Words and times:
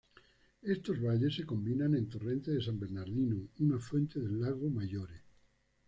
Estos 0.63 0.99
valles 0.99 1.35
se 1.35 1.45
combinan 1.45 1.93
en 1.93 2.09
Torrente 2.09 2.49
de 2.49 2.59
San 2.63 2.79
Bernardino, 2.79 3.49
un 3.59 3.75
afluente 3.75 4.19
del 4.19 4.41
lago 4.41 4.67
Maggiore. 4.67 5.21